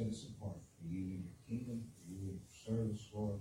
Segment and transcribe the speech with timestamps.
[0.00, 2.48] That you would set us apart for you in your kingdom, for you in your
[2.64, 3.40] service, Lord.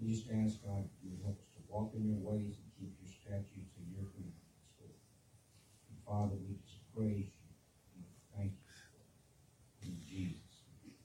[0.00, 2.72] We just ask God that you would help us to walk in your ways and
[2.80, 4.96] keep your statutes and your commandments, Lord.
[5.92, 7.44] And Father, we just praise you
[7.92, 8.72] and we thank you.
[9.84, 10.96] In Jesus' name.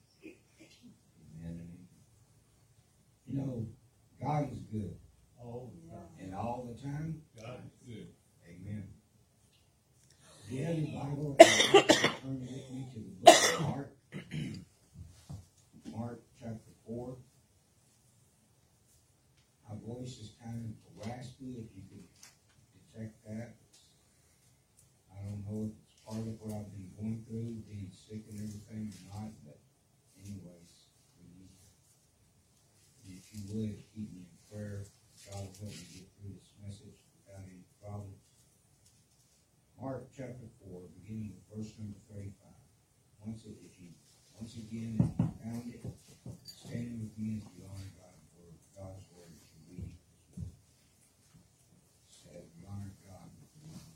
[1.36, 2.00] Amen and amen.
[3.28, 3.68] You know,
[4.24, 4.96] God is good.
[5.36, 6.16] All the time.
[6.18, 8.08] And all the time, God is good.
[8.48, 8.88] amen.
[10.44, 13.36] If you have your Bible, I'd like you to turn with me to the book
[13.52, 13.90] of Mark.
[15.92, 17.16] Mark chapter four.
[19.68, 20.72] My voice is kind of
[21.06, 22.06] raspy, if you could
[22.72, 23.56] detect that.
[25.12, 28.38] I don't know if it's part of what I've been going through, being sick and
[28.38, 29.58] everything or not, but
[30.24, 30.72] anyways,
[31.18, 31.52] we need,
[33.04, 34.86] if you would, keep me in prayer.
[35.28, 38.22] God will help me get through this message without any problems.
[39.82, 42.62] Mark chapter four, beginning with verse number thirty-five.
[43.26, 43.90] Once it, if you,
[44.38, 45.82] once again, if you found it,
[46.42, 49.98] stand with me as we honor God's word, God's word as you read it.
[52.30, 53.86] As we honor God with the word.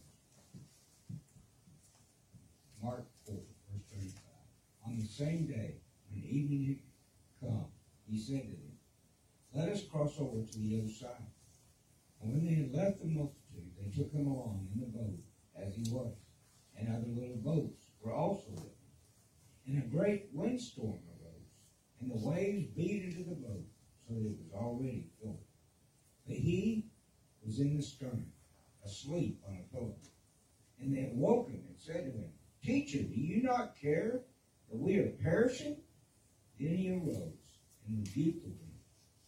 [2.82, 4.46] Mark four, verse thirty-five.
[4.86, 5.76] On the same day,
[6.10, 6.80] when evening
[7.40, 7.66] had come,
[8.08, 8.78] he said to them,
[9.54, 11.30] Let us cross over to the other side.
[12.20, 15.20] And when they had left the multitude, they took him along in the boat
[15.56, 16.14] as he was,
[16.76, 18.70] and other little boats were also with him.
[19.66, 21.50] And a great windstorm arose,
[22.00, 23.64] and the waves beat into the boat,
[24.08, 25.44] so that it was already filled.
[26.26, 26.86] But he
[27.44, 28.26] was in the stern,
[28.84, 29.96] asleep on a pillow.
[30.80, 32.30] And they awoke him and said to him,
[32.64, 34.22] Teacher, do you not care
[34.78, 35.76] we are perishing?
[36.58, 37.32] Then he arose
[37.86, 38.80] and rebuked the wind,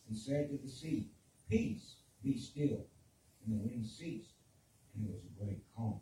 [0.08, 1.08] and said to the sea,
[1.48, 2.86] Peace, be still.
[3.44, 4.30] And the wind ceased,
[4.94, 6.00] and there was a great calm.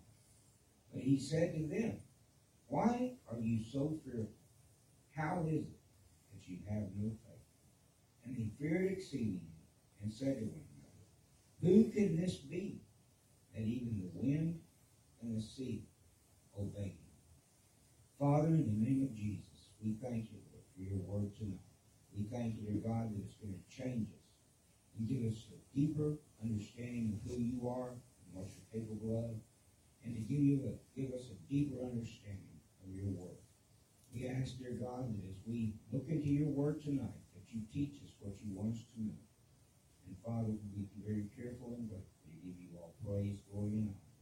[0.93, 1.97] But he said to them,
[2.69, 4.29] Why are you so fearful?
[5.17, 5.81] How is it
[6.33, 8.25] that you have no faith?
[8.25, 9.41] And they feared exceedingly,
[10.03, 12.81] and said to one another, Who can this be,
[13.55, 14.61] that even the wind
[15.21, 15.85] and the sea
[16.59, 17.02] obey?
[18.23, 21.67] Father, in the name of Jesus, we thank you, Lord, for your word tonight.
[22.15, 24.31] We thank you, dear God, that it's going to change us
[24.95, 29.35] and give us a deeper understanding of who you are and what you're capable of,
[30.07, 33.43] and to give you a, give us a deeper understanding of your word.
[34.15, 37.99] We ask, dear God, that as we look into your word tonight, that you teach
[38.07, 39.19] us what you want us to know.
[40.07, 43.91] And Father, we be very careful and grateful to give you all praise, glory, and
[43.91, 44.15] honor.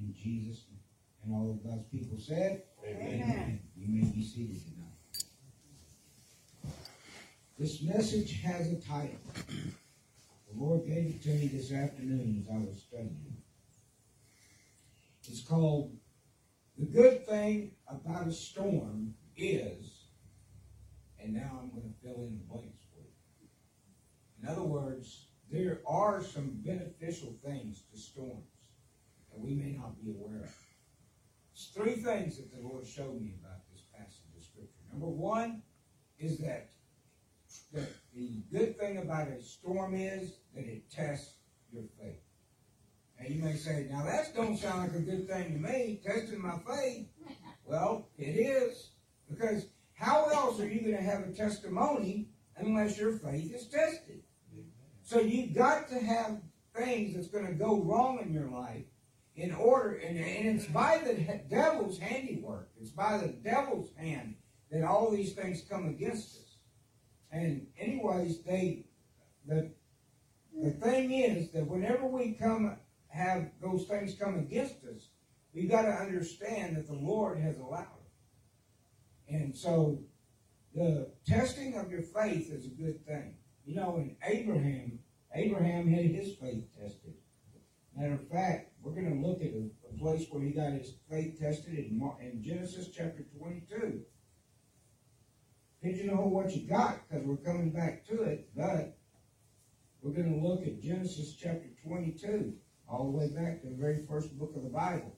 [0.00, 0.83] In Jesus' name.
[1.24, 3.60] And all of God's people said, Amen.
[3.76, 4.84] You may be seated tonight.
[7.58, 9.20] This message has a title.
[9.48, 13.36] The Lord gave it to me this afternoon as I was studying.
[15.26, 15.96] It's called
[16.78, 20.04] The Good Thing About a Storm Is,
[21.18, 23.48] and now I'm going to fill in the blanks for you.
[24.42, 28.44] In other words, there are some beneficial things to storms
[29.30, 30.63] that we may not be aware of.
[31.74, 34.82] Three things that the Lord showed me about this passage of Scripture.
[34.92, 35.62] Number one
[36.18, 36.70] is that
[37.72, 41.34] that the good thing about a storm is that it tests
[41.72, 42.22] your faith.
[43.18, 46.40] Now you may say, now that don't sound like a good thing to me, testing
[46.40, 47.08] my faith.
[47.64, 48.90] Well, it is,
[49.28, 54.22] because how else are you going to have a testimony unless your faith is tested?
[55.02, 56.40] So you've got to have
[56.76, 58.84] things that's going to go wrong in your life
[59.36, 62.70] in order, and, and it's by the devil's handiwork.
[62.80, 64.36] It's by the devil's hand
[64.70, 66.56] that all these things come against us.
[67.32, 68.84] And anyways, they
[69.46, 69.72] the
[70.62, 72.76] the thing is that whenever we come
[73.08, 75.08] have those things come against us,
[75.52, 77.86] we got to understand that the Lord has allowed
[79.28, 79.34] it.
[79.34, 79.98] And so
[80.74, 83.36] the testing of your faith is a good thing.
[83.64, 84.98] You know, in Abraham,
[85.34, 87.14] Abraham had his faith tested.
[87.96, 91.38] Matter of fact, we're going to look at a, place where he got his faith
[91.40, 94.02] tested in, in Genesis chapter 22
[95.84, 98.96] pigeonhole what you got because we're coming back to it, but
[100.00, 102.54] we're going to look at Genesis chapter 22,
[102.88, 105.16] all the way back to the very first book of the Bible.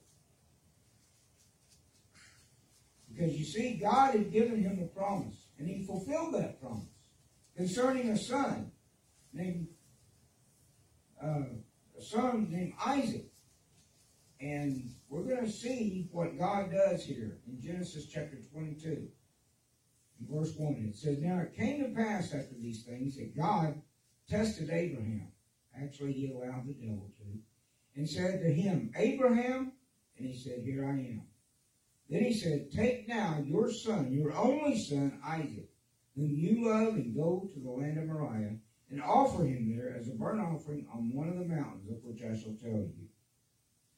[3.09, 6.85] Because you see, God had given him a promise, and he fulfilled that promise
[7.55, 8.71] concerning a son
[9.33, 9.67] named
[11.23, 11.43] uh,
[11.97, 13.31] a son named Isaac.
[14.39, 19.07] And we're going to see what God does here in Genesis chapter 22
[20.19, 20.89] in verse 1.
[20.89, 23.81] It says, Now it came to pass after these things that God
[24.29, 25.29] tested Abraham.
[25.81, 27.39] Actually, he allowed the devil to,
[27.95, 29.73] and said to him, Abraham,
[30.17, 31.23] and he said, Here I am.
[32.09, 35.69] Then he said, Take now your son, your only son, Isaac,
[36.15, 38.57] whom you love, and go to the land of Moriah,
[38.89, 42.21] and offer him there as a burnt offering on one of the mountains of which
[42.23, 43.06] I shall tell you.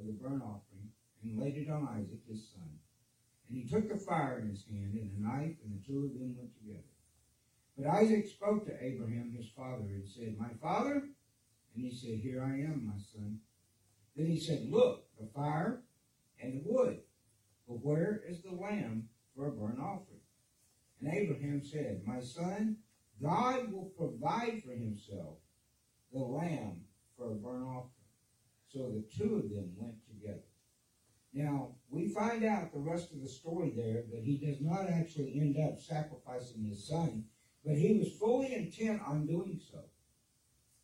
[0.00, 0.90] of the burnt offering
[1.22, 2.68] and laid it on Isaac his son.
[3.48, 6.14] And he took the fire in his hand and a knife, and the two of
[6.14, 6.84] them went together.
[7.76, 11.08] But Isaac spoke to Abraham his father and said, My father?
[11.74, 13.40] And he said, Here I am, my son.
[14.16, 15.82] Then he said, Look, the fire
[16.42, 17.00] and the wood,
[17.68, 20.20] but where is the lamb for a burnt offering?
[21.00, 22.76] And Abraham said, My son,
[23.22, 25.38] God will provide for himself
[26.12, 26.82] the lamb
[27.16, 27.99] for a burnt offering.
[28.72, 30.44] So the two of them went together.
[31.32, 35.40] Now, we find out the rest of the story there that he does not actually
[35.40, 37.24] end up sacrificing his son,
[37.64, 39.80] but he was fully intent on doing so.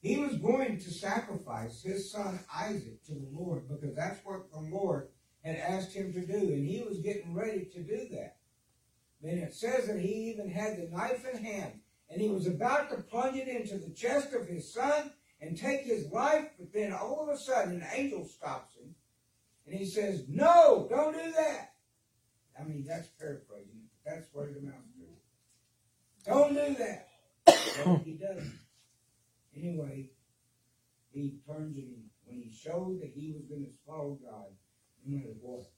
[0.00, 4.60] He was going to sacrifice his son Isaac to the Lord because that's what the
[4.60, 5.08] Lord
[5.44, 8.36] had asked him to do, and he was getting ready to do that.
[9.22, 11.80] And it says that he even had the knife in hand,
[12.10, 15.82] and he was about to plunge it into the chest of his son and take
[15.82, 18.94] his life, but then all of a sudden an angel stops him,
[19.66, 21.74] and he says, No, don't do that.
[22.58, 26.30] I mean, that's paraphrasing, but that's what it amounts to.
[26.30, 27.08] Don't do that.
[28.04, 28.58] He doesn't.
[29.54, 30.10] Anyway,
[31.12, 34.50] he turns and he, when he showed that he was going to follow God,
[35.04, 35.70] no matter what,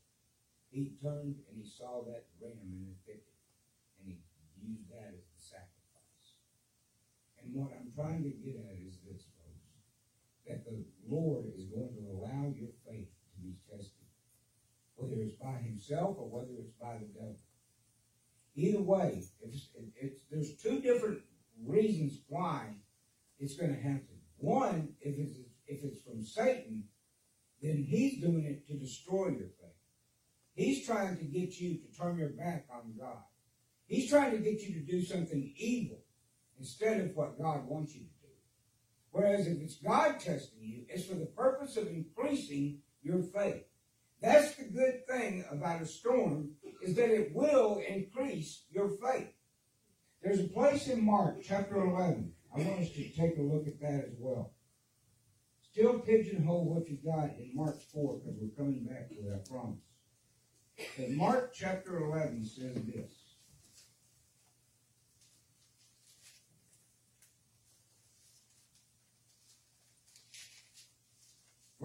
[0.70, 3.34] he turned and he saw that ram in the thicket,
[4.00, 4.18] and he
[4.60, 6.26] used that as the sacrifice.
[7.42, 9.26] And what I'm trying to get at is this,
[10.48, 14.08] that the Lord is going to allow your faith to be tested,
[14.96, 17.36] whether it's by himself or whether it's by the devil.
[18.56, 19.68] Either way, it's,
[20.00, 21.20] it's, there's two different
[21.64, 22.74] reasons why
[23.38, 24.18] it's going to happen.
[24.38, 26.84] One, if it's if it's from Satan,
[27.62, 29.78] then he's doing it to destroy your faith.
[30.54, 33.22] He's trying to get you to turn your back on God.
[33.86, 35.98] He's trying to get you to do something evil
[36.58, 38.17] instead of what God wants you to do.
[39.18, 43.64] Whereas if it's God testing you, it's for the purpose of increasing your faith.
[44.22, 46.50] That's the good thing about a storm
[46.82, 49.32] is that it will increase your faith.
[50.22, 53.80] There's a place in Mark chapter 11 I want us to take a look at
[53.80, 54.52] that as well.
[55.72, 59.48] Still pigeonhole what you got in Mark 4 because we're coming back to that, I
[59.50, 59.80] promise.
[60.96, 63.17] But Mark chapter 11 says this.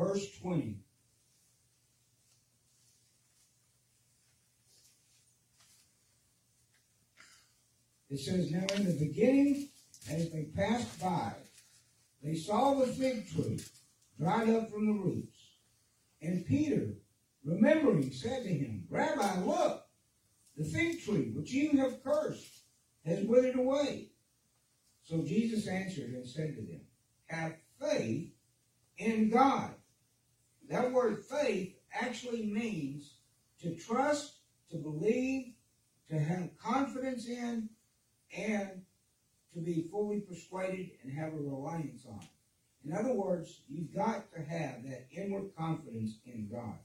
[0.04, 0.80] Verse 20.
[8.10, 9.70] It says, Now in the beginning
[10.12, 11.34] as they passed by,
[12.22, 13.60] they saw the fig tree
[14.20, 15.38] dried up from the roots.
[16.22, 16.96] And Peter,
[17.44, 19.86] remembering, said to him, Rabbi, look,
[20.58, 22.64] the fig tree which you have cursed
[23.06, 24.10] has withered away.
[25.04, 26.82] So Jesus answered and said to them,
[27.28, 28.32] Have faith
[28.98, 29.74] in God.
[30.74, 33.14] That word faith actually means
[33.62, 34.38] to trust,
[34.72, 35.54] to believe,
[36.10, 37.70] to have confidence in,
[38.36, 38.82] and
[39.54, 42.28] to be fully persuaded and have a reliance on.
[42.84, 46.80] In other words, you've got to have that inward confidence in God.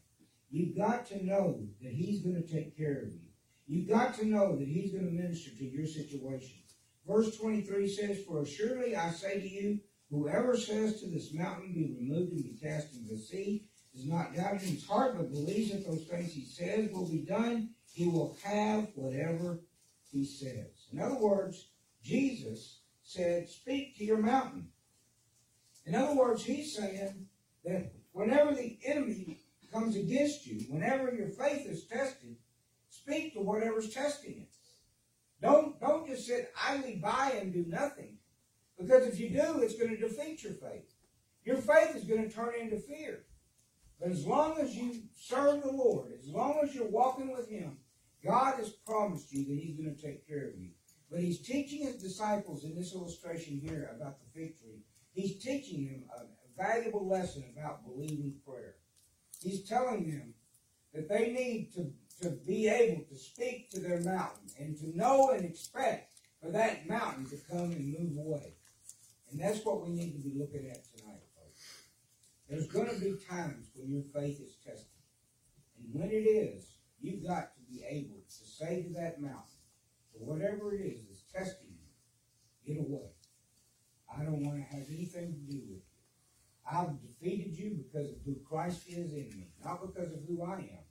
[0.51, 3.21] You've got to know that He's going to take care of you.
[3.67, 6.59] You've got to know that He's going to minister to your situation.
[7.07, 9.81] Verse 23 says, For surely I say to you,
[10.11, 13.65] whoever says to this mountain, Be removed and be cast into the sea,
[13.95, 17.19] does not doubt in his heart, but believes that those things he says will be
[17.19, 19.61] done, he will have whatever
[20.11, 20.87] he says.
[20.93, 21.69] In other words,
[22.03, 24.69] Jesus said, Speak to your mountain.
[25.87, 27.27] In other words, he's saying
[27.65, 29.39] that whenever the enemy
[29.73, 32.37] comes against you, whenever your faith is tested,
[32.91, 34.55] speak to whatever's testing it.
[35.41, 38.19] Don't, don't just sit idly by and do nothing.
[38.79, 40.95] Because if you do, it's going to defeat your faith.
[41.45, 43.21] Your faith is going to turn into fear.
[44.01, 47.79] But as long as you serve the Lord, as long as you're walking with Him,
[48.25, 50.71] God has promised you that He's going to take care of you.
[51.11, 54.83] But he's teaching his disciples in this illustration here about the fig tree.
[55.15, 58.75] He's teaching them a valuable lesson about believing prayer.
[59.43, 60.35] He's telling them
[60.93, 61.91] that they need to,
[62.23, 66.89] to be able to speak to their mountain and to know and expect for that
[66.89, 68.55] mountain to come and move away.
[69.31, 71.28] And that's what we need to be looking at tonight.
[72.49, 74.87] There's going to be times when your faith is tested.
[75.79, 79.43] And when it is, you've got to be able to say to that mountain,
[80.15, 83.11] or whatever it is that's testing you, get away.
[84.11, 85.83] I don't want to have anything to do with you.
[86.71, 90.57] I've defeated you because of who Christ is in me, not because of who I
[90.57, 90.85] am.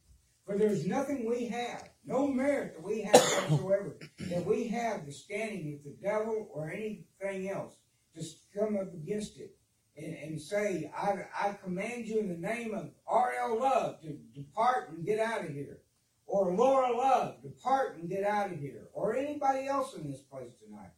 [0.45, 3.97] For there's nothing we have, no merit that we have whatsoever,
[4.29, 7.73] that we have the standing with the devil or anything else
[8.15, 8.23] to
[8.57, 9.55] come up against it
[9.97, 13.59] and, and say, I, I command you in the name of R.L.
[13.59, 15.79] Love to depart and get out of here.
[16.27, 18.89] Or Laura Love, depart and get out of here.
[18.93, 20.91] Or anybody else in this place tonight.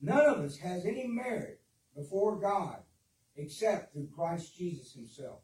[0.00, 1.60] None of us has any merit
[1.96, 2.78] before God
[3.36, 5.40] except through Christ Jesus himself.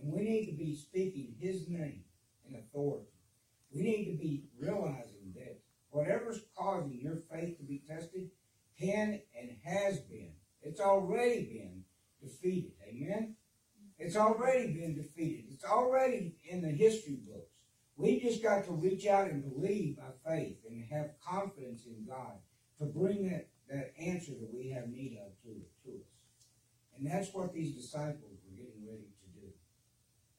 [0.00, 2.04] And we need to be speaking his name
[2.48, 3.06] in authority.
[3.72, 8.30] We need to be realizing that whatever's causing your faith to be tested
[8.80, 10.32] can and has been,
[10.62, 11.84] it's already been
[12.22, 12.72] defeated.
[12.86, 13.36] Amen?
[13.98, 15.44] It's already been defeated.
[15.52, 17.50] It's already in the history books.
[17.96, 22.38] We just got to reach out and believe by faith and have confidence in God
[22.78, 26.46] to bring that, that answer that we have need of to, to us.
[26.96, 29.46] And that's what these disciples were getting ready to do.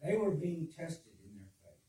[0.03, 1.79] They were being tested in their faith.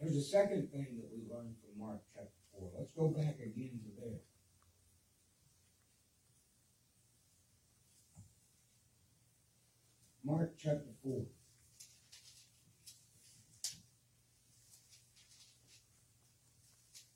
[0.00, 2.70] There's a second thing that we learned from Mark chapter 4.
[2.78, 4.20] Let's go back again to there.
[10.26, 11.24] Mark chapter 4.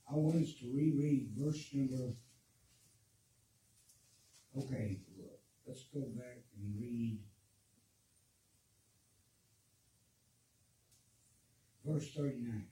[0.08, 2.14] I want us to reread verse number.
[4.56, 5.00] Okay,
[5.66, 7.18] let's go back and read
[11.84, 12.64] verse 39.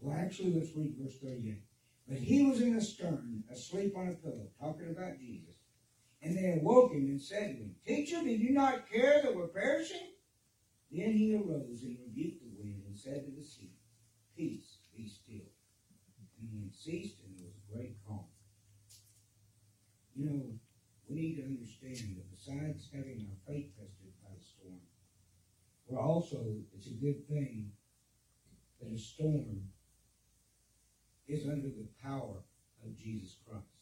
[0.00, 1.60] Well, actually, let's read verse 38.
[2.08, 5.55] But he was in the stern, asleep on a pillow, talking about Jesus.
[6.26, 9.46] And they awoke him and said to him, Teacher, did you not care that we're
[9.46, 10.10] perishing?
[10.90, 13.70] Then he arose and rebuked the wind and said to the sea,
[14.36, 15.46] Peace, be still.
[16.40, 18.24] And the wind ceased, and there was a great calm.
[20.16, 20.42] You know,
[21.08, 24.80] we need to understand that besides having our faith tested by the storm,
[25.86, 26.44] we're also,
[26.76, 27.70] it's a good thing
[28.80, 29.62] that a storm
[31.28, 32.42] is under the power
[32.84, 33.75] of Jesus Christ.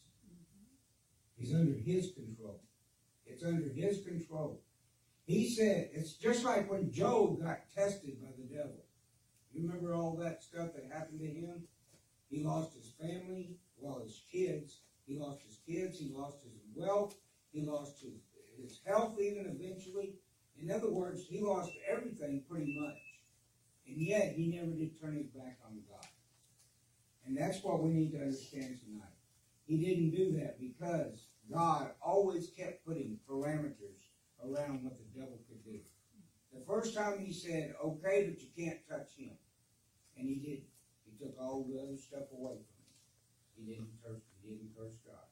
[1.37, 2.61] He's under his control.
[3.25, 4.61] It's under his control.
[5.25, 8.85] He said, it's just like when Job got tested by the devil.
[9.53, 11.63] You remember all that stuff that happened to him?
[12.29, 14.81] He lost his family, well, his kids.
[15.07, 15.99] He lost his kids.
[15.99, 17.15] He lost his wealth.
[17.51, 18.13] He lost his,
[18.61, 20.15] his health even eventually.
[20.61, 22.97] In other words, he lost everything pretty much.
[23.87, 26.07] And yet, he never did turn his back on God.
[27.25, 29.15] And that's what we need to understand tonight.
[29.67, 34.05] He didn't do that because God always kept putting parameters
[34.43, 35.79] around what the devil could do.
[36.53, 39.31] The first time he said, okay, but you can't touch him.
[40.17, 40.61] And he did.
[41.05, 42.95] He took all the other stuff away from him.
[43.57, 45.25] He didn't curse, he didn't curse God.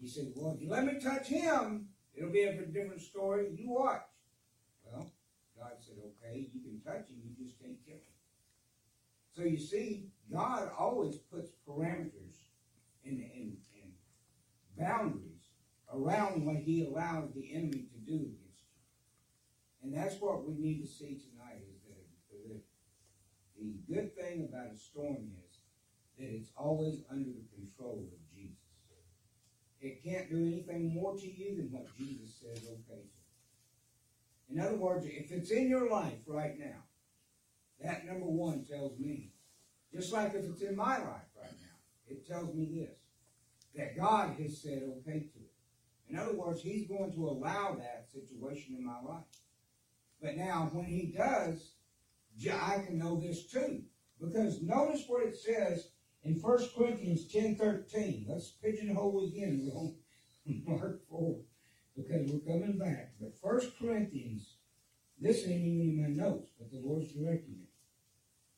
[0.00, 3.46] He said, well, if you let me touch him, it'll be a different story.
[3.56, 4.02] You watch.
[4.84, 5.10] Well,
[5.56, 8.02] God said, okay, you can touch him, you just can't kill him.
[9.34, 12.23] So you see, God always puts parameters
[13.04, 13.92] and, and, and
[14.78, 15.50] boundaries
[15.92, 18.82] around what he allows the enemy to do against you.
[19.82, 21.94] And that's what we need to see tonight is that,
[23.56, 25.58] the good thing about a storm is
[26.18, 28.56] that it's always under the control of Jesus.
[29.80, 33.02] It can't do anything more to you than what Jesus says okay.
[34.50, 36.82] In other words, if it's in your life right now,
[37.82, 39.30] that number one tells me,
[39.92, 41.73] just like if it's in my life right now,
[42.08, 42.98] it tells me this,
[43.76, 45.52] that God has said okay to it.
[46.08, 49.24] In other words, He's going to allow that situation in my life.
[50.22, 51.72] But now, when He does,
[52.46, 53.82] I can know this too.
[54.20, 55.88] Because notice what it says
[56.22, 58.26] in 1 Corinthians 10 13.
[58.28, 59.60] Let's pigeonhole again.
[59.62, 59.94] We're on
[60.66, 61.36] Mark 4
[61.96, 63.12] because we're coming back.
[63.20, 64.56] But 1 Corinthians,
[65.20, 67.68] this ain't even in my notes, but the Lord's directing it.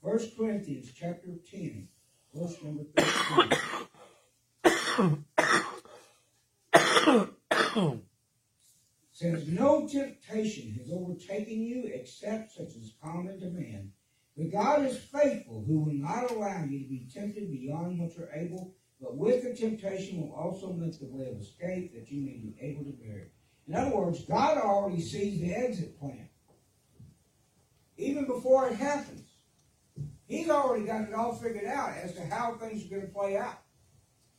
[0.01, 1.89] 1 Corinthians chapter 10,
[2.37, 3.65] verse number 13.
[9.13, 13.93] says, No temptation has overtaken you except such as common to man.
[14.37, 18.33] But God is faithful, who will not allow you to be tempted beyond what you're
[18.35, 22.39] able, But with the temptation will also make the way of escape that you may
[22.39, 23.33] be able to bear it.
[23.69, 26.29] In other words, God already sees the exit plan.
[27.99, 29.26] Even before it happens.
[30.27, 33.37] He's already got it all figured out as to how things are going to play
[33.37, 33.63] out.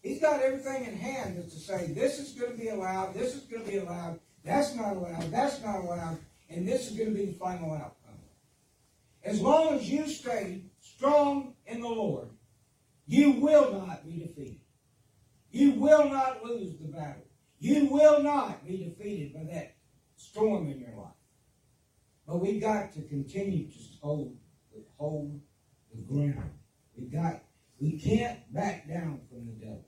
[0.01, 3.35] He's got everything in hand as to say, this is going to be allowed, this
[3.35, 6.17] is going to be allowed, that's not allowed, that's not allowed,
[6.49, 7.93] and this is going to be the final outcome.
[9.23, 12.29] As long as you stay strong in the Lord,
[13.05, 14.61] you will not be defeated.
[15.51, 17.23] You will not lose the battle.
[17.59, 19.75] You will not be defeated by that
[20.15, 21.13] storm in your life.
[22.27, 24.37] But we've got to continue to hold,
[24.97, 25.41] hold
[25.93, 26.51] the ground.
[26.95, 27.43] We've got,
[27.79, 29.85] we can't back down from the devil.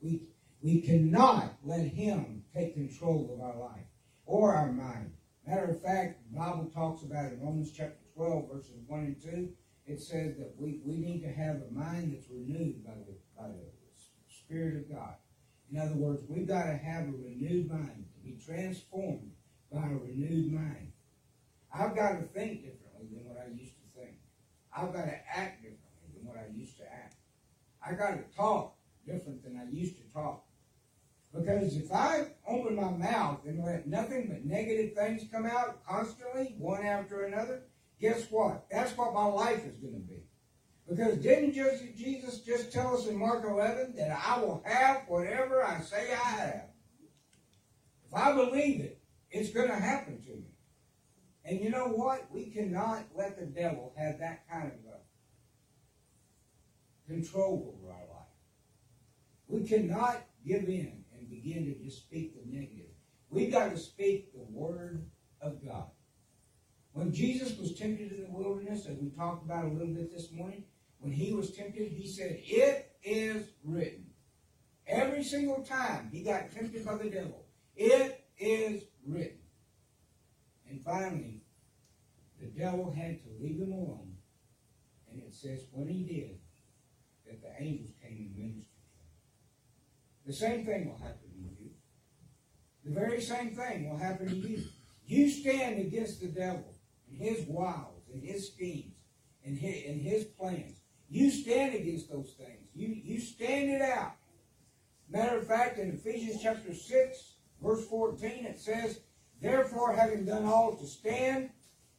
[0.00, 0.22] We,
[0.60, 3.86] we cannot let him take control of our life
[4.26, 5.12] or our mind.
[5.46, 9.48] Matter of fact, the Bible talks about in Romans chapter 12, verses 1 and 2,
[9.86, 13.48] it says that we, we need to have a mind that's renewed by the, by
[13.48, 13.72] the
[14.28, 15.14] Spirit of God.
[15.72, 19.32] In other words, we've got to have a renewed mind, to be transformed
[19.72, 20.92] by a renewed mind.
[21.74, 23.81] I've got to think differently than what I used to.
[24.76, 27.16] I've got to act differently than what I used to act.
[27.84, 28.76] I got to talk
[29.06, 30.44] different than I used to talk.
[31.34, 36.54] Because if I open my mouth and let nothing but negative things come out constantly,
[36.58, 37.62] one after another,
[38.00, 38.66] guess what?
[38.70, 40.24] That's what my life is going to be.
[40.88, 45.80] Because didn't Jesus just tell us in Mark 11 that I will have whatever I
[45.80, 46.64] say I have?
[48.06, 49.00] If I believe it,
[49.30, 50.51] it's going to happen to me.
[51.44, 52.30] And you know what?
[52.30, 55.00] We cannot let the devil have that kind of
[57.06, 58.22] control over our life.
[59.48, 62.90] We cannot give in and begin to just speak the negative.
[63.28, 65.06] We've got to speak the word
[65.40, 65.90] of God.
[66.92, 70.30] When Jesus was tempted in the wilderness, as we talked about a little bit this
[70.30, 70.64] morning,
[70.98, 74.06] when he was tempted, he said, It is written.
[74.86, 79.38] Every single time he got tempted by the devil, it is written.
[80.68, 81.41] And finally,
[82.42, 84.16] the devil had to leave him alone.
[85.10, 86.38] And it says, when he did,
[87.26, 90.26] that the angels came and ministered to him.
[90.26, 91.70] The same thing will happen to you.
[92.84, 94.64] The very same thing will happen to you.
[95.06, 96.74] You stand against the devil
[97.08, 98.94] and his wiles and his schemes
[99.44, 100.80] and his, and his plans.
[101.08, 102.68] You stand against those things.
[102.74, 104.16] You, you stand it out.
[105.08, 109.00] Matter of fact, in Ephesians chapter 6, verse 14, it says,
[109.40, 111.50] Therefore, having done all to stand,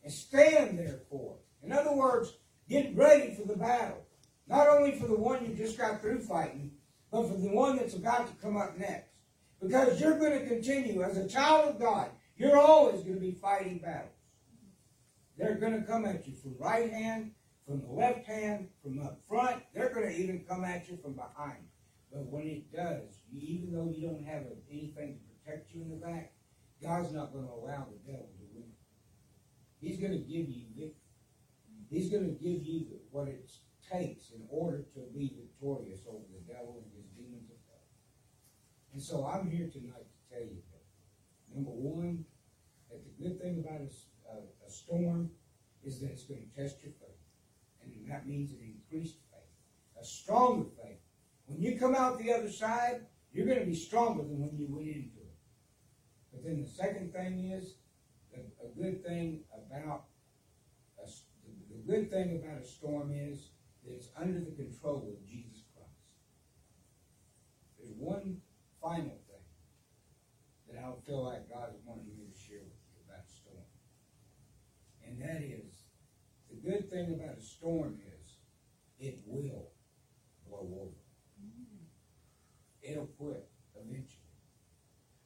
[0.04, 1.38] and stand therefore.
[1.62, 2.34] In other words,
[2.70, 4.06] get ready for the battle.
[4.48, 6.72] Not only for the one you just got through fighting,
[7.12, 9.10] but for the one that's about to come up next.
[9.62, 13.32] Because you're going to continue, as a child of God, you're always going to be
[13.32, 14.10] fighting battles.
[15.38, 17.32] They're going to come at you from right hand,
[17.66, 19.64] from the left hand, from up front.
[19.74, 21.64] They're going to even come at you from behind.
[22.12, 26.06] But when it does, even though you don't have anything to protect you in the
[26.06, 26.34] back,
[26.82, 28.43] God's not going to allow the devil to.
[29.84, 30.96] He's going to give you victory.
[31.90, 33.52] He's going to give you what it
[33.92, 37.92] takes in order to be victorious over the devil and his demons of hell.
[38.94, 42.24] And so I'm here tonight to tell you that, number one,
[42.90, 43.92] that the good thing about a,
[44.32, 45.30] a, a storm
[45.84, 47.20] is that it's going to test your faith.
[47.84, 51.02] And that means an increased faith, a stronger faith.
[51.46, 53.02] When you come out the other side,
[53.34, 55.36] you're going to be stronger than when you went into it.
[56.32, 57.76] But then the second thing is,
[58.36, 60.06] a, a good thing about
[61.02, 61.08] a,
[61.72, 63.50] the good thing about a storm is
[63.84, 65.90] that it's under the control of Jesus Christ.
[67.78, 68.42] There's one
[68.82, 69.48] final thing
[70.70, 73.68] that I feel like God is wanting me to share with you about storm.
[75.06, 75.84] And that is,
[76.50, 78.38] the good thing about a storm is
[79.00, 79.72] it will
[80.48, 81.02] blow over.
[81.42, 81.84] Mm-hmm.
[82.82, 84.24] It'll quit eventually.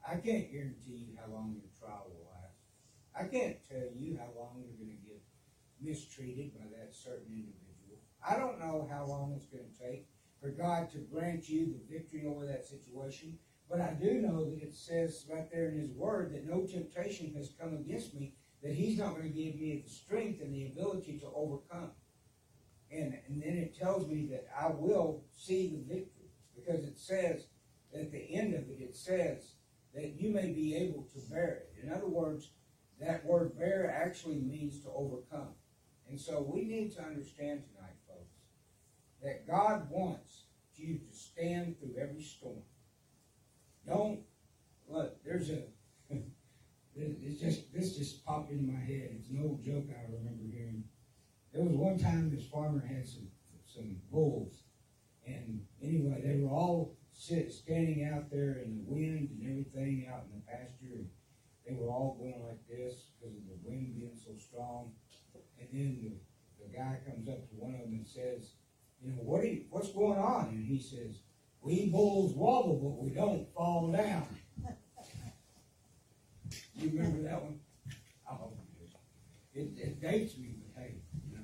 [0.07, 2.55] I can't guarantee you how long your trial will last.
[3.19, 5.21] I can't tell you how long you're going to get
[5.81, 7.97] mistreated by that certain individual.
[8.27, 10.07] I don't know how long it's going to take
[10.41, 13.37] for God to grant you the victory over that situation.
[13.69, 17.33] But I do know that it says right there in His Word that no temptation
[17.35, 20.67] has come against me, that He's not going to give me the strength and the
[20.67, 21.91] ability to overcome.
[22.91, 27.47] And, and then it tells me that I will see the victory because it says
[27.93, 29.53] at the end of it, it says
[29.93, 31.83] that you may be able to bear it.
[31.83, 32.51] In other words,
[32.99, 35.53] that word bear actually means to overcome.
[36.09, 38.35] And so we need to understand tonight, folks,
[39.23, 40.43] that God wants
[40.75, 42.61] you to stand through every storm.
[43.85, 44.21] Don't
[44.87, 45.63] look, there's a
[46.95, 49.09] it's just this just popped into my head.
[49.19, 50.83] It's an old joke I remember hearing.
[51.53, 53.27] There was one time this farmer had some
[53.65, 54.63] some bulls
[55.25, 60.23] And anyway, they were all sit, standing out there in the wind and everything out
[60.31, 60.95] in the pasture.
[60.95, 61.09] And
[61.67, 64.91] they were all going like this because of the wind being so strong.
[65.59, 68.53] And then the, the guy comes up to one of them and says,
[69.01, 70.47] you know, what you, what's going on?
[70.49, 71.19] And he says,
[71.61, 74.27] we bulls wobble, but we don't fall down.
[76.75, 77.59] You remember that one?
[79.53, 79.61] Do.
[79.61, 80.95] It, it dates me, but hey,
[81.27, 81.43] you know.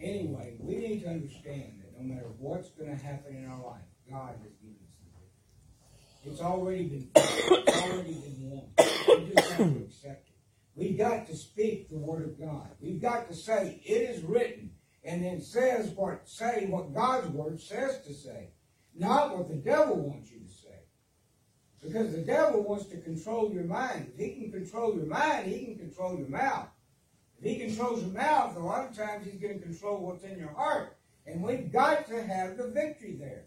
[0.00, 4.34] Anyway, we need to understand that no matter what's gonna happen in our life, God
[4.42, 4.77] has given.
[6.30, 8.64] It's already been, it's already been won.
[8.78, 10.34] We just have to accept it.
[10.74, 12.68] We've got to speak the word of God.
[12.80, 14.70] We've got to say, it is written,
[15.02, 18.50] and then says what, say what God's word says to say.
[18.94, 20.68] Not what the devil wants you to say.
[21.82, 24.12] Because the devil wants to control your mind.
[24.14, 26.68] If he can control your mind, he can control your mouth.
[27.38, 30.38] If he controls your mouth, a lot of times he's going to control what's in
[30.38, 30.96] your heart.
[31.26, 33.44] And we've got to have the victory there.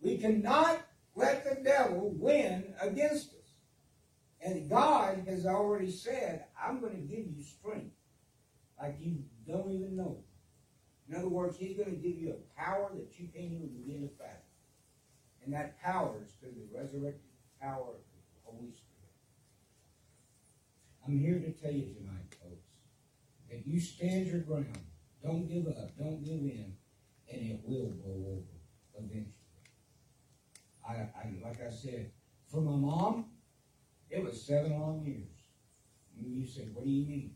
[0.00, 0.80] We cannot
[1.14, 3.40] let the devil win against us.
[4.40, 7.94] And God has already said, I'm going to give you strength
[8.80, 10.18] like you don't even know.
[11.08, 14.02] In other words, he's going to give you a power that you can't even begin
[14.02, 14.40] to fathom.
[15.44, 18.94] And that power is through the resurrected power of the Holy Spirit.
[21.06, 22.66] I'm here to tell you tonight, folks,
[23.50, 24.78] that you stand your ground.
[25.22, 25.96] Don't give up.
[25.98, 26.74] Don't give in.
[27.30, 29.33] And it will blow over eventually.
[30.88, 32.10] I, I like I said,
[32.50, 33.26] for my mom,
[34.10, 35.28] it was seven long years.
[36.18, 37.34] And you said, what do you mean?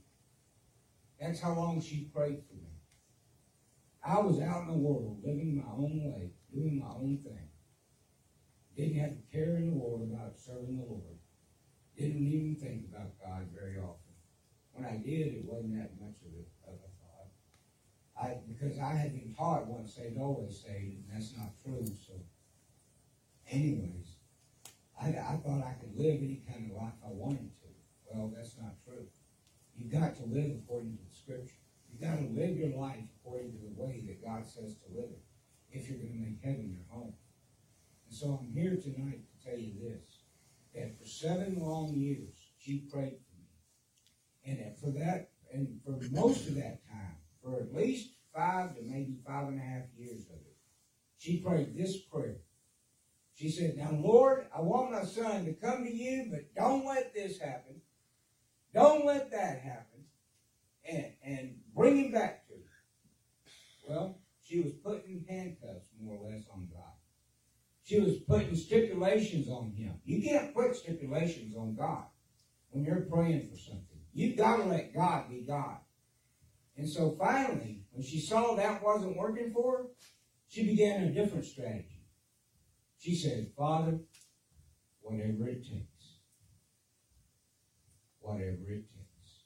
[1.21, 2.69] That's how long she prayed for me.
[4.05, 7.49] I was out in the world, living my own way, doing my own thing.
[8.77, 11.19] Didn't have to care in the world about serving the Lord.
[11.97, 14.15] Didn't even think about God very often.
[14.73, 17.31] When I did, it wasn't that much of a, of a thought.
[18.17, 21.85] I because I had been taught once saved, always saved, and that's not true.
[22.07, 22.15] So,
[23.51, 24.17] anyways,
[25.01, 27.69] I, I thought I could live any kind of life I wanted to.
[28.07, 29.07] Well, that's not true.
[29.77, 31.55] You've got to live according to the Scripture.
[31.91, 35.11] You've got to live your life according to the way that God says to live
[35.11, 35.23] it.
[35.71, 37.13] If you're going to make heaven your home.
[38.07, 40.23] And so I'm here tonight to tell you this,
[40.75, 43.49] that for seven long years, she prayed for me.
[44.47, 48.83] And that for that, and for most of that time, for at least five to
[48.83, 50.57] maybe five and a half years of it,
[51.19, 52.39] she prayed this prayer.
[53.39, 57.15] She said, Now, Lord, I want my son to come to you, but don't let
[57.15, 57.81] this happen.
[58.75, 60.05] Don't let that happen.
[60.91, 62.63] And, and bring him back to me.
[63.89, 66.95] Well, she was putting handcuffs more or less on God.
[67.85, 70.01] She was putting stipulations on him.
[70.05, 72.07] You can't put stipulations on God
[72.71, 74.01] when you're praying for something.
[74.13, 75.77] You've got to let God be God.
[76.77, 79.85] And so finally, when she saw that wasn't working for her,
[80.49, 81.98] she began a different strategy.
[82.99, 84.01] She said, Father,
[85.01, 86.17] whatever it takes.
[88.21, 89.45] Whatever it takes.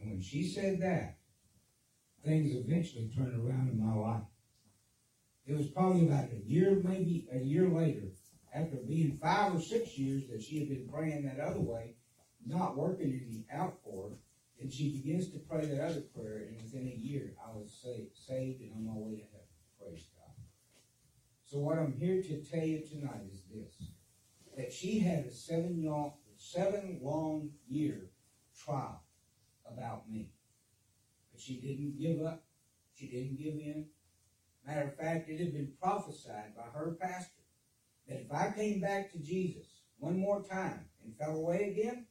[0.00, 1.18] And when she said that,
[2.24, 4.22] things eventually turned around in my life.
[5.46, 8.08] It was probably about a year, maybe a year later,
[8.54, 11.94] after being five or six years that she had been praying that other way,
[12.46, 14.16] not working any out for her,
[14.60, 18.16] and she begins to pray that other prayer, and within a year, I was saved,
[18.16, 19.48] saved and on my way to heaven.
[19.80, 20.09] Praise God.
[21.50, 23.90] So what I'm here to tell you tonight is this:
[24.56, 28.12] that she had a seven long, seven long year
[28.56, 29.02] trial
[29.66, 30.30] about me,
[31.32, 32.44] but she didn't give up.
[32.94, 33.86] She didn't give in.
[34.64, 37.42] Matter of fact, it had been prophesied by her pastor
[38.08, 39.66] that if I came back to Jesus
[39.98, 42.06] one more time and fell away again,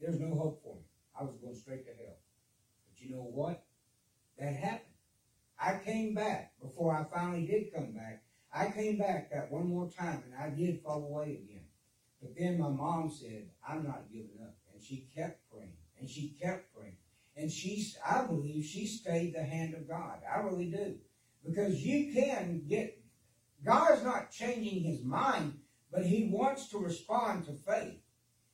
[0.00, 0.82] there's no hope for me.
[1.18, 2.14] I was going straight to hell.
[2.88, 3.64] But you know what?
[4.38, 4.94] That happened.
[5.58, 8.22] I came back before I finally did come back.
[8.52, 11.64] I came back that one more time and I did fall away again.
[12.20, 14.56] But then my mom said, I'm not giving up.
[14.72, 16.96] And she kept praying and she kept praying.
[17.36, 20.20] And she, I believe she stayed the hand of God.
[20.28, 20.96] I really do.
[21.46, 23.00] Because you can get,
[23.64, 25.58] God is not changing his mind,
[25.92, 28.00] but he wants to respond to faith.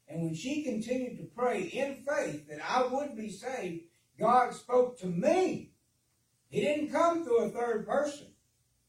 [0.09, 3.85] And when she continued to pray in faith that I would be saved,
[4.19, 5.73] God spoke to me.
[6.49, 8.27] He didn't come through a third person.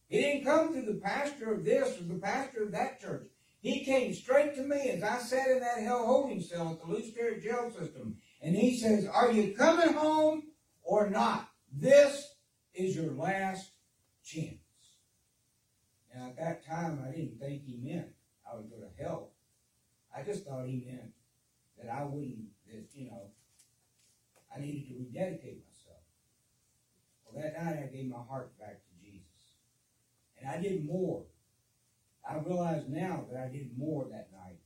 [0.08, 3.28] He didn't come through the pastor of this or the pastor of that church.
[3.60, 6.86] He came straight to me as I sat in that hell holding cell at the
[6.86, 8.18] Loose Spirit jail system.
[8.42, 10.44] And he says, Are you coming home
[10.84, 11.50] or not?
[11.74, 12.36] This
[12.76, 13.72] is your last
[14.24, 14.60] chance.
[16.16, 18.10] Now, at that time, I didn't think he meant
[18.50, 19.32] I would go to hell.
[20.16, 21.12] I just thought he meant
[21.82, 23.32] that I wouldn't, that, you know,
[24.56, 26.04] I needed to rededicate myself.
[27.26, 28.80] Well, that night I gave my heart back.
[30.46, 31.24] And I did more.
[32.28, 34.60] I realize now that I did more that night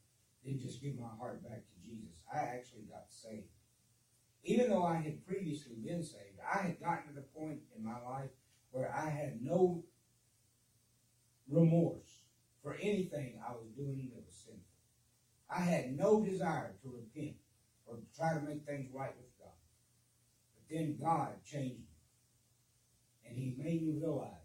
[0.43, 2.17] than just give my heart back to Jesus.
[2.33, 3.47] I actually got saved.
[4.43, 7.99] Even though I had previously been saved, I had gotten to the point in my
[8.01, 8.29] life
[8.71, 9.83] where I had no
[11.47, 12.23] remorse
[12.61, 14.63] for anything I was doing that was sinful.
[15.49, 17.37] I had no desire to repent
[17.85, 19.55] or to try to make things right with God.
[20.55, 21.85] But then God changed me.
[23.27, 24.38] And He made me realize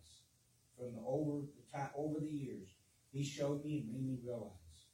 [0.76, 2.68] from the over the time over the years,
[3.12, 4.88] He showed me and made me realize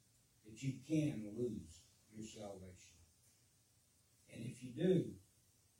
[0.46, 1.80] that you can lose
[2.14, 2.98] your salvation.
[4.32, 5.10] And if you do,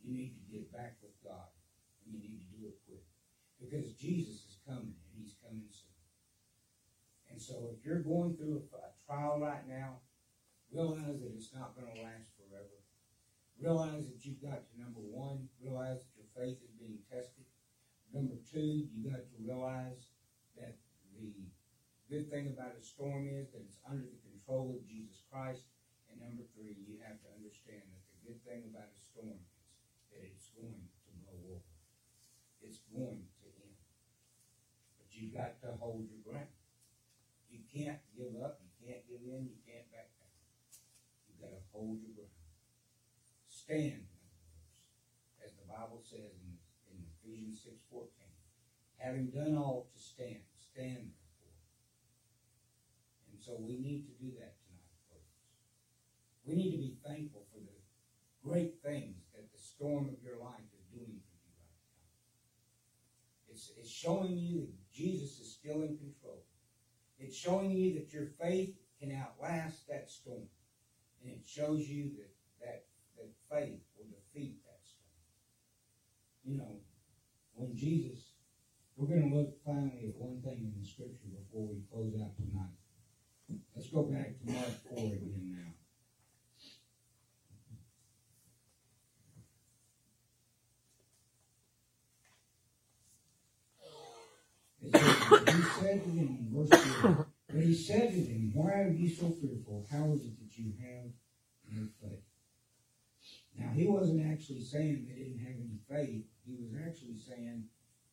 [0.03, 1.53] you need to get back with God.
[2.05, 3.05] And you need to do it quick.
[3.61, 5.91] Because Jesus is coming and He's coming soon.
[7.31, 10.01] And so if you're going through a, a trial right now,
[10.73, 12.79] realize that it's not going to last forever.
[13.61, 17.45] Realize that you've got to, number one, realize that your faith is being tested.
[18.11, 20.11] Number two, you got to realize
[20.59, 20.75] that
[21.15, 21.31] the
[22.11, 25.71] good thing about a storm is that it's under the control of Jesus Christ.
[26.11, 30.11] And number three, you have to understand that the good thing about a storm is
[30.11, 31.71] that it's going to blow over.
[32.67, 33.79] It's going to end.
[34.99, 36.51] But you've got to hold your ground.
[37.47, 38.59] You can't give up.
[38.59, 39.47] You can't give in.
[39.47, 40.35] You can't back down.
[41.31, 42.43] You've got to hold your ground.
[43.47, 44.03] Stand,
[45.47, 46.43] as the Bible says
[47.31, 48.27] Ephesians six fourteen.
[48.99, 51.57] Having done all to stand, stand therefore.
[53.31, 55.39] And so we need to do that tonight, folks.
[56.45, 57.79] We need to be thankful for the
[58.43, 62.11] great things that the storm of your life is doing for you right now.
[63.49, 66.43] It's, it's showing you that Jesus is still in control.
[67.19, 70.49] It's showing you that your faith can outlast that storm.
[71.23, 72.85] And it shows you that, that,
[73.17, 75.07] that faith will defeat that storm.
[76.45, 76.81] You know,
[77.61, 78.33] when Jesus,
[78.97, 82.35] we're going to look finally at one thing in the scripture before we close out
[82.37, 82.73] tonight.
[83.77, 85.75] Let's go back to Mark 4 again now.
[94.83, 94.93] He
[95.81, 99.87] said to them verse 4, but he said to them, Why are you so fearful?
[99.91, 101.11] How is it that you have
[101.71, 102.30] no faith?
[103.61, 106.25] Now, he wasn't actually saying they didn't have any faith.
[106.47, 107.65] He was actually saying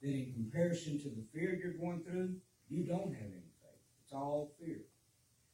[0.02, 2.36] that in comparison to the fear you're going through,
[2.68, 3.84] you don't have any faith.
[4.04, 4.82] It's all fear.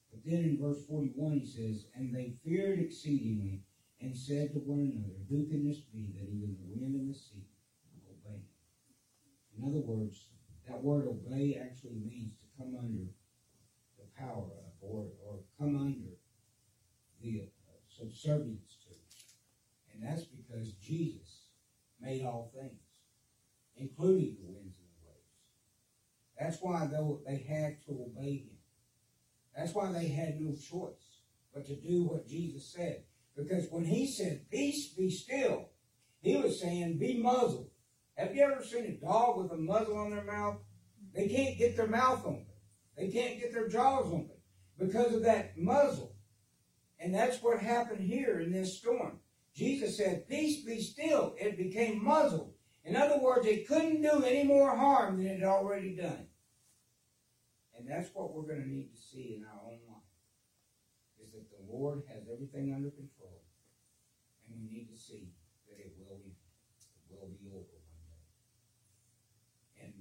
[0.09, 3.61] But then in verse 41, he says, And they feared exceedingly
[4.01, 7.17] and said to one another, Who can this be that even the wind and the
[7.17, 7.45] sea
[8.09, 8.49] obey him?
[9.57, 10.29] In other words,
[10.67, 13.13] that word obey actually means to come under
[13.97, 16.17] the power of or, or come under
[17.21, 18.72] the uh, subservience.
[20.03, 21.47] And that's because Jesus
[22.01, 22.81] made all things,
[23.77, 25.37] including the winds and the waves.
[26.37, 26.87] That's why
[27.25, 28.57] they had to obey him.
[29.55, 31.21] That's why they had no choice
[31.53, 33.03] but to do what Jesus said.
[33.37, 35.69] Because when he said, Peace be still,
[36.19, 37.69] he was saying, Be muzzled.
[38.17, 40.57] Have you ever seen a dog with a muzzle on their mouth?
[41.15, 42.45] They can't get their mouth open.
[42.97, 44.31] They can't get their jaws open
[44.77, 46.13] because of that muzzle.
[46.99, 49.19] And that's what happened here in this storm.
[49.55, 51.35] Jesus said, Peace be still.
[51.37, 52.53] It became muzzled.
[52.85, 56.27] In other words, it couldn't do any more harm than it had already done.
[57.77, 60.09] And that's what we're going to need to see in our own life.
[61.23, 63.41] Is that the Lord has everything under control.
[64.47, 65.29] And we need to see
[65.69, 66.33] that it will be,
[67.09, 69.85] it will be over one day.
[69.85, 69.93] And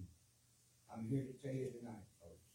[0.91, 2.49] I'm here to tell you tonight, folks,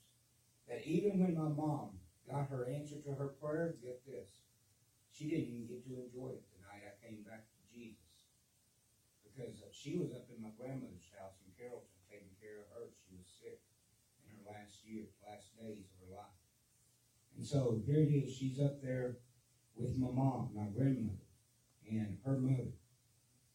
[0.67, 1.91] that even when my mom
[2.29, 4.27] got her answer to her prayer, get this,
[5.11, 6.43] she didn't even get to enjoy it
[7.07, 8.27] came back to Jesus.
[9.23, 12.91] Because uh, she was up in my grandmother's house in Carrollton taking care of her.
[13.07, 13.63] She was sick
[14.27, 16.39] in her last year, last days of her life.
[17.39, 19.23] And so here it is, she's up there
[19.75, 21.23] with my mom, my grandmother,
[21.87, 22.75] and her mother.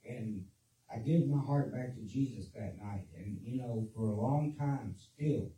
[0.08, 0.46] And
[0.88, 3.08] I gave my heart back to Jesus that night.
[3.16, 5.50] And, you know, for a long time still,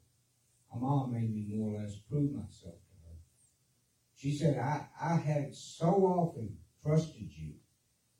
[0.72, 3.16] my mom made me more or less prove myself to her.
[4.16, 7.54] She said, I, I had so often trusted you,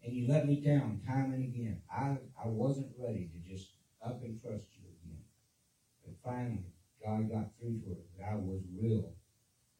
[0.04, 1.80] and you let me down time and again.
[1.90, 3.70] I, I wasn't ready to just
[4.04, 5.24] up and trust you again.
[6.04, 9.12] But finally, God got through to her that I was real,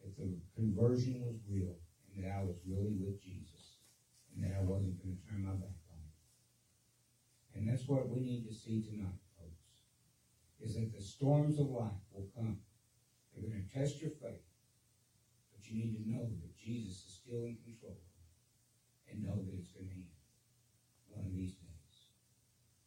[0.00, 1.76] that the conversion was real,
[2.14, 3.76] and that I was really with Jesus,
[4.34, 6.16] and that I wasn't going to turn my back on him.
[7.54, 9.84] And that's what we need to see tonight, folks,
[10.60, 12.58] is that the storms of life will come.
[13.32, 14.48] They're going to test your faith,
[15.52, 18.00] but you need to know that Jesus is still in control,
[19.10, 20.14] and know that it's going to end
[21.08, 21.62] one of these days.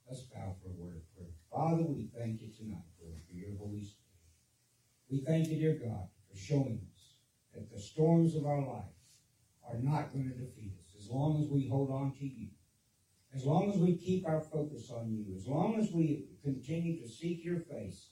[0.09, 1.35] Let's bow for a word of prayer.
[1.51, 4.23] Father, we thank you tonight, Lord, for your Holy Spirit.
[5.11, 7.15] We thank you, dear God, for showing us
[7.53, 8.95] that the storms of our life
[9.67, 12.47] are not going to defeat us as long as we hold on to you.
[13.35, 17.09] As long as we keep our focus on you, as long as we continue to
[17.09, 18.11] seek your face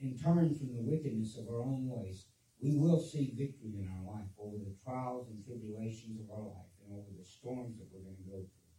[0.00, 2.26] and turn from the wickedness of our own ways,
[2.60, 6.74] we will see victory in our life over the trials and tribulations of our life
[6.82, 8.74] and over the storms that we're going to go through.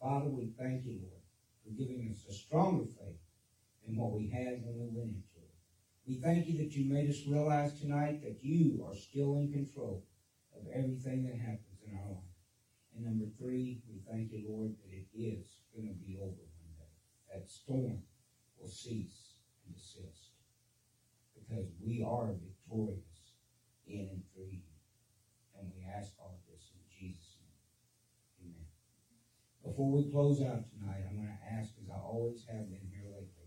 [0.00, 1.19] Father, we thank you, Lord,
[1.64, 3.20] for giving us a stronger faith
[3.86, 5.54] than what we had when we went into it.
[6.06, 10.04] We thank you that you made us realize tonight that you are still in control
[10.56, 12.34] of everything that happens in our life.
[12.96, 16.74] And number three, we thank you, Lord, that it is going to be over one
[16.76, 16.92] day.
[17.32, 18.02] That storm
[18.58, 19.34] will cease
[19.66, 20.34] and desist
[21.34, 23.36] because we are victorious
[23.86, 24.70] in and through you.
[25.58, 27.36] And we ask all of this in Jesus'
[28.40, 28.52] name.
[28.52, 28.66] Amen.
[29.70, 33.06] Before we close out tonight, I'm going to ask, as I always have been here
[33.06, 33.46] lately,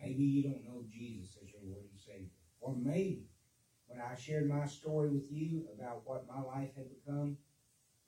[0.00, 2.30] maybe you don't know Jesus as your Lord and Savior.
[2.60, 3.26] Or maybe
[3.88, 7.38] when I shared my story with you about what my life had become,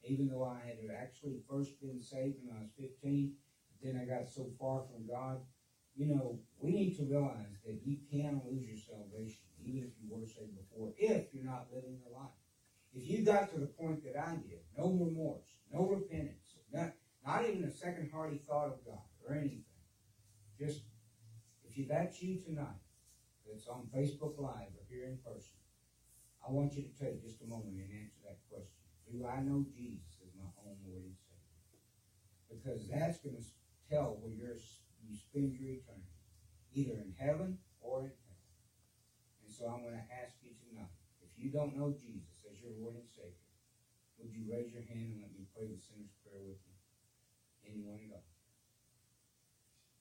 [0.05, 3.33] even though I had actually first been saved when I was 15,
[3.75, 5.41] but then I got so far from God,
[5.97, 10.15] you know, we need to realize that you can lose your salvation, even if you
[10.15, 12.31] were saved before, if you're not living the life.
[12.95, 16.93] If you got to the point that I did, no remorse, no repentance, not,
[17.27, 19.65] not even a second hearty thought of God or anything,
[20.59, 20.83] just
[21.69, 22.81] if you, that's you tonight,
[23.47, 25.57] that's on Facebook Live or here in person,
[26.47, 28.81] I want you to take just a moment and answer that question.
[29.09, 31.61] Do I know Jesus as my own Lord and Savior?
[32.49, 33.45] Because that's going to
[33.89, 34.57] tell where you're,
[35.05, 36.13] you spend your eternity,
[36.73, 38.45] either in heaven or in hell.
[39.45, 40.93] And so I'm going to ask you tonight,
[41.25, 43.48] if you don't know Jesus as your Lord and Savior,
[44.19, 46.77] would you raise your hand and let me pray the sinner's prayer with you?
[47.67, 48.27] Anyone at all?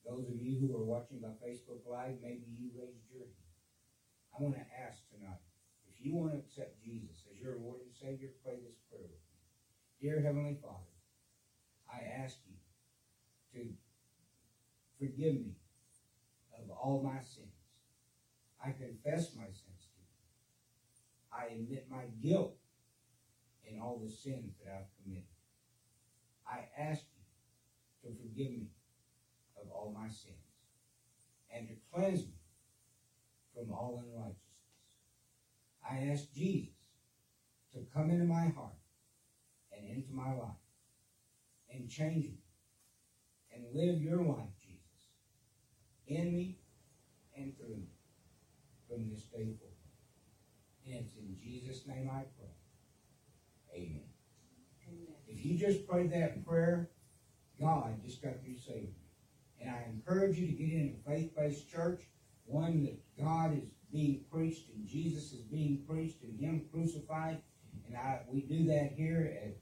[0.07, 3.53] Those of you who are watching by Facebook Live, maybe you raised your hand.
[4.33, 5.43] I want to ask tonight,
[5.85, 9.25] if you want to accept Jesus as your Lord and Savior, pray this prayer with
[9.29, 9.41] me.
[9.99, 10.95] Dear Heavenly Father,
[11.91, 12.55] I ask you
[13.53, 13.73] to
[14.99, 15.57] forgive me
[16.57, 17.51] of all my sins.
[18.63, 20.15] I confess my sins to you.
[21.33, 22.55] I admit my guilt
[23.77, 25.27] in all the sins that I've committed.
[26.49, 27.03] I ask
[28.03, 28.69] you to forgive me
[29.61, 30.35] of all my sins
[31.53, 32.39] and to cleanse me
[33.53, 34.41] from all unrighteousness.
[35.89, 36.73] I ask Jesus
[37.73, 38.73] to come into my heart
[39.71, 40.63] and into my life
[41.71, 42.39] and change me
[43.53, 45.07] and live your life, Jesus,
[46.07, 46.57] in me
[47.35, 47.91] and through me
[48.89, 49.73] from this day forward.
[50.85, 52.36] And it's in Jesus' name I pray.
[53.77, 54.01] Amen.
[54.87, 55.15] Amen.
[55.27, 56.89] If you just prayed that prayer,
[57.59, 58.95] God just got you saved.
[59.61, 62.01] And I encourage you to get in a faith-based church,
[62.45, 67.41] one that God is being preached and Jesus is being preached and Him crucified.
[67.87, 69.57] And I, we do that here at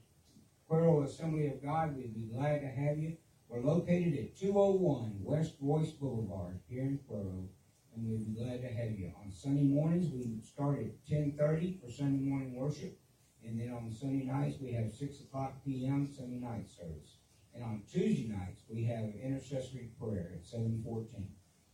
[0.68, 1.96] Cuero Assembly of God.
[1.96, 3.16] We'd be glad to have you.
[3.48, 7.46] We're located at 201 West Reuss Boulevard here in Cuero,
[7.94, 9.12] and we'd be glad to have you.
[9.22, 12.98] On Sunday mornings, we start at 10:30 for Sunday morning worship,
[13.46, 16.08] and then on Sunday nights we have 6 o'clock p.m.
[16.16, 17.18] Sunday night service.
[17.54, 21.26] And on Tuesday nights, we have intercessory prayer at 714.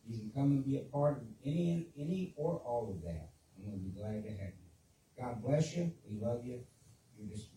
[0.06, 3.66] You can come and be a part of any, any or all of that, and
[3.66, 5.20] we'll be glad to have you.
[5.20, 5.90] God bless you.
[6.08, 6.60] We love you.
[7.18, 7.51] You're dismissed.